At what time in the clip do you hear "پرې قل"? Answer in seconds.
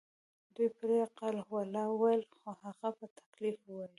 0.77-1.35